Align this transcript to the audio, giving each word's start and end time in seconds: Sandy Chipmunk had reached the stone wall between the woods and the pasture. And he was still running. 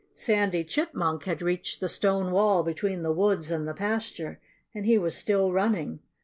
Sandy 0.15 0.63
Chipmunk 0.63 1.25
had 1.25 1.43
reached 1.43 1.79
the 1.79 1.87
stone 1.87 2.31
wall 2.31 2.63
between 2.63 3.03
the 3.03 3.11
woods 3.11 3.51
and 3.51 3.67
the 3.67 3.73
pasture. 3.75 4.39
And 4.73 4.87
he 4.87 4.97
was 4.97 5.15
still 5.15 5.53
running. 5.53 5.99